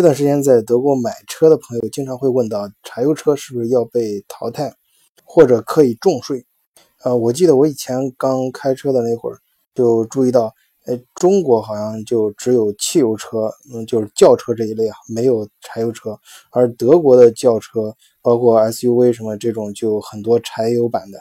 [0.00, 4.72] 这段时间在德国买车的朋友经常会问到，柴油车是不是要被淘汰，
[5.24, 6.46] 或者可以重税？
[7.04, 9.36] 呃，我记得我以前刚开车的那会儿，
[9.74, 10.54] 就注意到，
[10.86, 16.18] 哎，中国好像就只有汽油车，嗯，就是轿车这一类啊，没有柴油车，
[16.50, 21.20] 而德国的轿车，包括 SUV 什么这种，就很多柴油版的。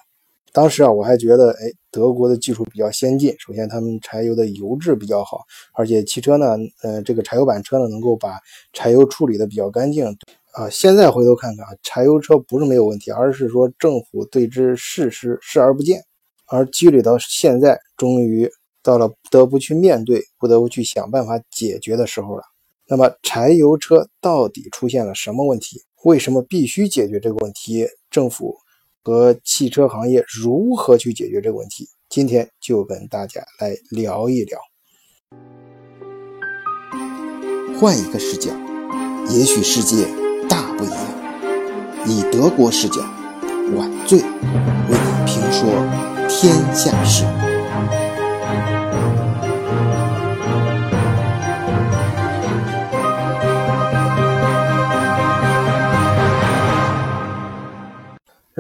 [0.59, 3.33] 当时啊，我还觉得，哎，德国的技术比较先进。
[3.39, 5.39] 首先，他们柴油的油质比较好，
[5.73, 8.37] 而且汽车呢，呃，这个柴油版车呢，能够把
[8.73, 10.05] 柴油处理的比较干净。
[10.51, 16.03] 啊，现在回头看看啊，柴油车不是没有问题，而是说政府对之视视视而不见，
[16.47, 18.51] 而积累到现在，终于
[18.83, 22.43] 到了不得不去面对、不得不去想办法解决的时候了。
[22.85, 25.81] 那么，柴油车到底出现了什么问题？
[26.03, 27.87] 为什么必须解决这个问题？
[28.11, 28.57] 政府？
[29.03, 31.87] 和汽车行业如何去解决这个问题？
[32.09, 34.59] 今天就跟大家来聊一聊。
[37.79, 38.51] 换一个视角，
[39.29, 40.05] 也许世界
[40.49, 41.19] 大不一样。
[42.05, 43.01] 以德国视角，
[43.75, 44.25] 晚醉为
[44.89, 45.69] 你评说
[46.27, 47.23] 天下事。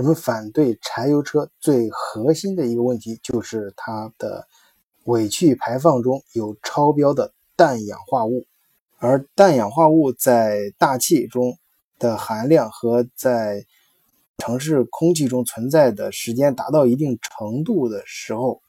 [0.09, 4.47] 们反对柴油车最核心的一个问题，就是它的
[5.03, 8.47] 尾气排放中有超标的氮氧化物，
[8.97, 11.55] 而氮氧化物在大气中
[11.99, 13.63] 的含量和在
[14.39, 18.59] 城市空气中存在的时间达到一定程度的时候，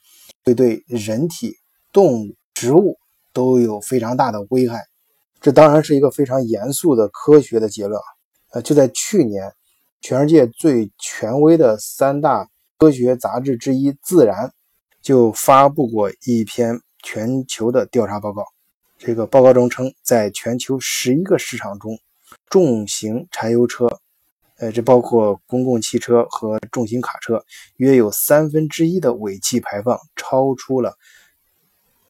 [0.44, 1.56] 会对人体、
[1.91, 2.98] 动物、植物
[3.32, 4.84] 都有非常大的危害。
[5.41, 8.04] 这当然是一个非常严肃的科学的结论啊！
[8.50, 9.50] 呃，就在去年。
[10.00, 12.48] 全世界最权威的三大
[12.78, 14.46] 科学杂志之一《自然》
[15.02, 18.44] 就发布过一篇全球的调查报告。
[18.96, 21.98] 这个报告中称，在全球十一个市场中，
[22.48, 24.00] 重型柴油车，
[24.56, 27.44] 呃，这包括公共汽车和重型卡车，
[27.76, 30.96] 约有三分之一的尾气排放超出了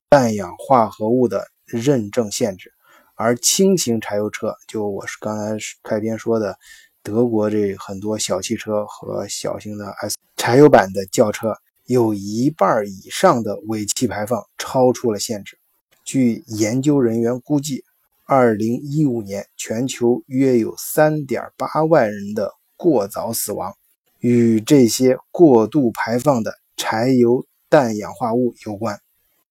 [0.08, 2.72] 氮氧化合物的认证限制，
[3.16, 6.56] 而轻型柴油车，就我是刚才开篇说的。
[7.02, 11.54] 德国这很多小汽车和小型的 S 柴油版的轿车，
[11.86, 15.58] 有一半以上的尾气排放超出了限制。
[16.04, 17.84] 据研究人员估计
[18.26, 23.74] ，2015年全球约有3.8万人的过早死亡，
[24.18, 28.98] 与这些过度排放的柴油氮氧化物有关。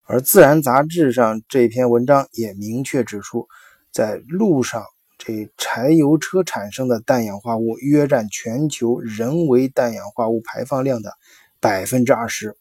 [0.04, 3.48] 而《自然》杂志上这篇文章也明确指出，
[3.92, 4.84] 在路上。
[5.22, 11.12] 这柴油车产生的氮氧化物约占全球人为氮氧化物排放量的
[11.60, 12.56] 百分之二十，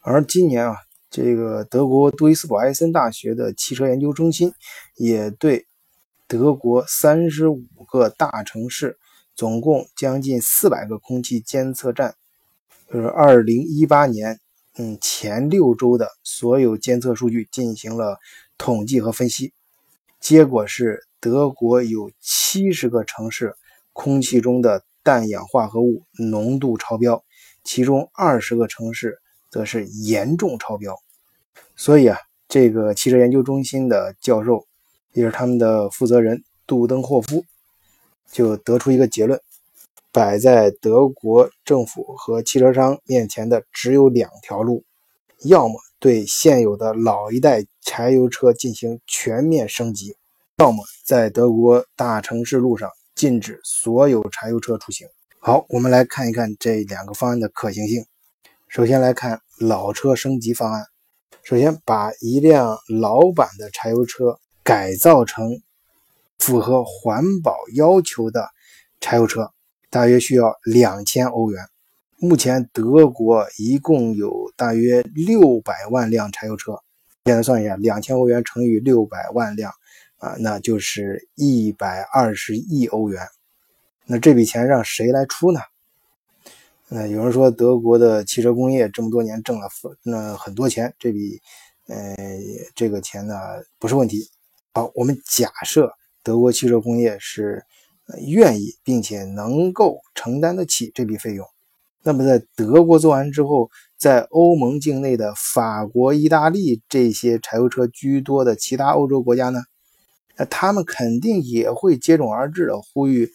[0.00, 0.76] 而今年啊，
[1.10, 4.52] 这个德国杜伊斯堡埃森大学的汽车研究中心
[4.94, 5.66] 也对
[6.28, 8.96] 德国三十五个大城市，
[9.34, 12.14] 总共将近四百个空气监测站，
[12.88, 14.38] 就是二零一八年
[14.78, 18.20] 嗯前六周的所有监测数据进行了
[18.56, 19.52] 统计和分析，
[20.20, 21.02] 结果是。
[21.26, 23.56] 德国有七十个城市
[23.92, 27.24] 空气中的氮氧化合物浓度超标，
[27.64, 29.18] 其中二十个城市
[29.50, 30.96] 则是严重超标。
[31.74, 32.16] 所以啊，
[32.46, 34.66] 这个汽车研究中心的教授，
[35.14, 37.44] 也是他们的负责人杜登霍夫，
[38.30, 39.40] 就得出一个结论：
[40.12, 44.84] 摆在德国政府和汽车商面前的只有两条路，
[45.42, 50.16] 要么对现有的老一代柴油车进行全面升级。
[50.58, 55.06] 要么在德国大城市路上禁止所有柴油车出行。
[55.38, 58.06] 好，我们来看一看这两个方案的可行性。
[58.66, 60.86] 首先来看老车升级方案。
[61.42, 65.60] 首先把一辆老版的柴油车改造成
[66.38, 68.48] 符合环保要求的
[68.98, 69.50] 柴油车，
[69.90, 71.66] 大约需要两千欧元。
[72.16, 76.80] 目前德国一共有大约六百万辆柴油车，
[77.26, 79.70] 现在算一下，两千欧元乘以六百万辆。
[80.18, 83.22] 啊，那就是一百二十亿欧元。
[84.06, 85.60] 那这笔钱让谁来出呢？
[86.88, 89.68] 那有人说德国的汽车工业这么多年挣了
[90.02, 91.40] 那很多钱，这笔
[91.88, 92.16] 呃
[92.74, 93.34] 这个钱呢
[93.78, 94.28] 不是问题。
[94.72, 95.92] 好，我们假设
[96.22, 97.64] 德国汽车工业是
[98.26, 101.44] 愿意并且能够承担得起这笔费用。
[102.04, 109.60] 那么在德国做完之后，在欧盟境内的法国、意大利这些柴油车居多的其他欧洲国家呢？
[110.36, 113.30] 那他们肯定也会接踵而至的呼吁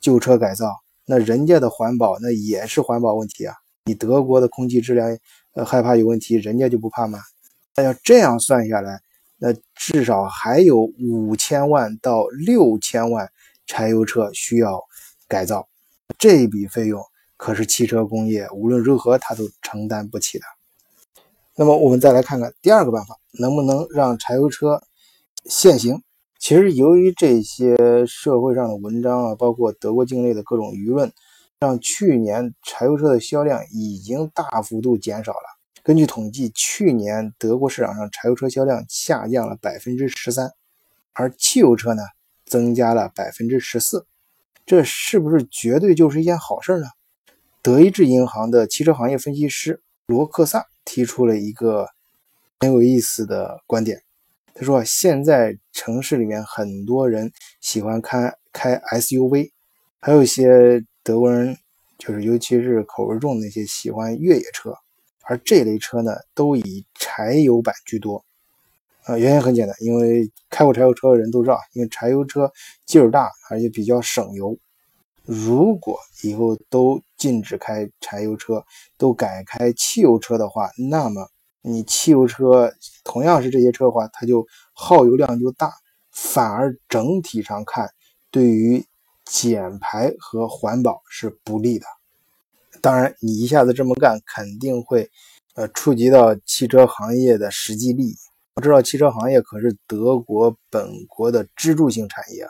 [0.00, 0.66] 旧车改造。
[1.04, 3.54] 那人家的环保那也是环保问题啊！
[3.84, 5.18] 你德国的空气质量
[5.54, 7.18] 呃害怕有问题，人家就不怕吗？
[7.74, 9.00] 那要这样算下来，
[9.38, 13.28] 那至少还有五千万到六千万
[13.66, 14.80] 柴油车需要
[15.26, 15.68] 改造，
[16.16, 17.02] 这笔费用
[17.36, 20.44] 可是汽车工业无论如何它都承担不起的。
[21.56, 24.80] 那么我们再来看看第二个办法，能不能让柴油车
[25.44, 26.02] 限行？
[26.38, 31.12] 其实由于这些社会上的文章啊，包括德国境内的各种舆论，
[31.60, 35.58] 让去年柴油车的销量已经大幅度减少了。
[35.82, 40.50] 根据统计，去年德国市场上柴油车销量下降了百分之十三，
[41.12, 42.02] 而汽油车呢
[42.44, 44.06] 增加了百分之十四。
[44.64, 46.86] 这是不是绝对就是一件好事呢？
[47.62, 50.66] 德意志银行的汽车行业分析师罗克萨。
[50.84, 51.86] 提出了一个
[52.58, 54.02] 很有意思的观点，
[54.54, 59.50] 他说：“现在城市里面很多人喜欢开开 SUV，
[60.00, 61.56] 还有一些德国人，
[61.98, 64.74] 就是尤其是口味重的那些喜欢越野车，
[65.22, 68.24] 而这类车呢，都以柴油版居多。
[69.04, 72.52] 啊，原因很简单，因为开过柴油车的人都知道，因为柴油车
[72.84, 74.56] 劲儿大，而且比较省油。”
[75.24, 78.64] 如果以后都禁止开柴油车，
[78.98, 81.28] 都改开汽油车的话，那么
[81.62, 82.72] 你汽油车
[83.04, 85.72] 同样是这些车的话，它就耗油量就大，
[86.10, 87.88] 反而整体上看
[88.30, 88.84] 对于
[89.24, 91.86] 减排和环保是不利的。
[92.80, 95.08] 当然，你一下子这么干，肯定会
[95.54, 98.16] 呃触及到汽车行业的实际利益。
[98.54, 102.44] 我知道汽车行业可是德国本国的支柱性产业。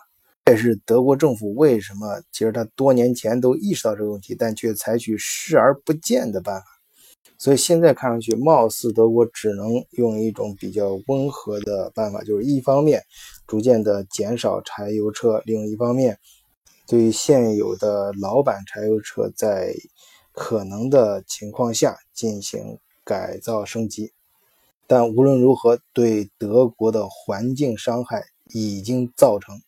[0.47, 6.67] 这也是德国政府为什么，其实他多年前都意识到这个问题，但却采取视而不见的办法。
[7.43, 13.03] 所以现在看上去，貌似德国只能用一种比较温和的办法，就是一方面
[13.49, 16.17] 逐渐的减少柴油车，另一方面
[16.87, 19.75] 对现有的老版柴油车在
[20.31, 24.13] 可能的情况下进行改造升级。
[24.87, 28.23] 但无论如何，对德国的环境伤害
[28.55, 29.61] 已经造成。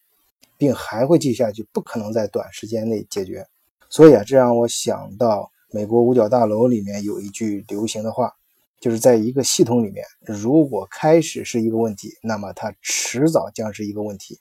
[0.56, 3.44] 并还会继续下去，不可能在短时间内解决。
[3.90, 8.32] 所以啊，这让我想到美国五角大楼里面有一句流行的话，
[8.78, 14.38] 就是在一个系统里面，如果开始是一个问题，那么它迟早将是一个问题。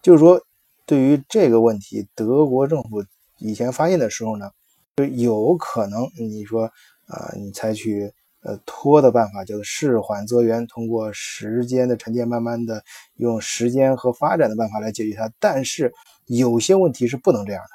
[0.00, 0.40] 就是说，
[0.86, 3.04] 对于这个问题，德国政府
[3.38, 4.52] 以前发现的时候呢，
[4.94, 6.70] 就有可能你说
[7.06, 8.12] 啊，你采取。
[8.44, 12.82] 呃，拖的办法叫做事缓则圆，通过时间的沉淀，慢慢的
[13.14, 15.30] 用时间和发展的办法来解决它。
[15.38, 15.94] 但是
[16.26, 17.70] 有些问题是不能这样的，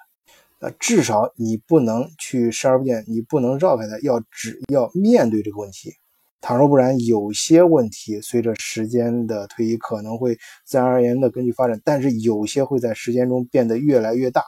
[0.60, 5.94] 呃，至少你不能去视而不见，你不能绕开它，要只要面对这个问题。
[6.42, 14.44] 倘若不然，有些问题随着时间的推移可能会自然而然的根据发展，但是有些会在时间中变得越来越大，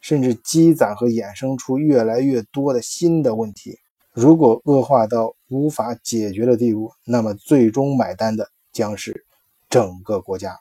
[0.00, 3.78] 甚至积攒和衍生出越来越多的新的问题。
[4.12, 9.24] 如果恶化到无法解决的地步，那么最终买单的将是
[9.68, 10.56] 整个国家，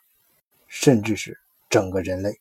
[0.68, 1.38] 甚至是
[1.70, 2.40] 整个人类。